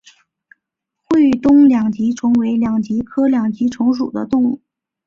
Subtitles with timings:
[1.03, 4.59] 会东两极虫为两极科两极虫属的动物。